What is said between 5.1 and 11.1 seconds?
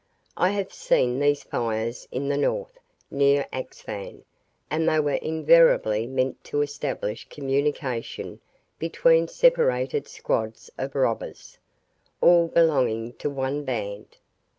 invariably meant to establish communication between separated squads of